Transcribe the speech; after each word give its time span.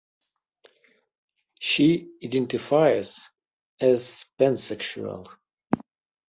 She 1.59 2.11
identifies 2.23 3.29
as 3.79 4.25
pansexual. 4.39 5.27